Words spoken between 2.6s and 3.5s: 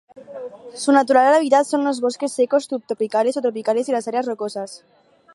subtropicales o